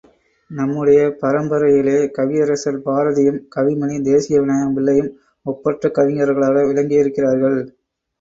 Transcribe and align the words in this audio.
நம்முடைய 0.51 1.01
பரம்பரையிலே 1.21 1.97
கவியரசர் 2.15 2.79
பாரதியும், 2.85 3.37
கவிமணி 3.55 3.97
தேசிக 4.07 4.39
விநாயகம் 4.39 4.73
பிள்ளையும் 4.73 5.11
ஒப்பற்ற 5.45 5.91
கவிஞர்களாக 5.99 6.65
விளங்கியிருக்கிறார்கள். 6.71 7.59